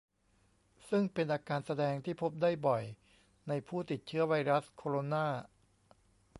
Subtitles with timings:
[0.89, 2.83] ซึ่งเป็นอาการแสดงที่พบได้บ่อย
[3.47, 5.25] ในผู้ติดเชื้อไวรัสโคโรนา